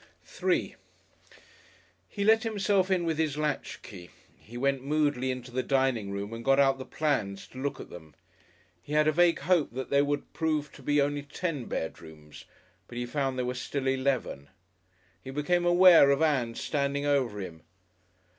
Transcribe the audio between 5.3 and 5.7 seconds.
the